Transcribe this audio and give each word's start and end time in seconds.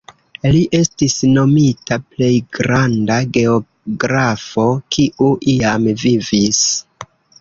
Li 0.53 0.61
estis 0.77 1.17
nomita 1.33 1.97
plej 2.15 2.31
granda 2.59 3.17
geografo 3.37 4.65
kiu 4.97 5.29
iam 5.55 5.87
vivis. 6.07 6.65